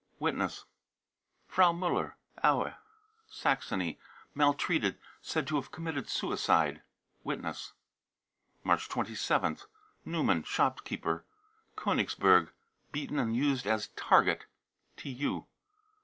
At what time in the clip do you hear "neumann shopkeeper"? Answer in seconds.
10.03-11.23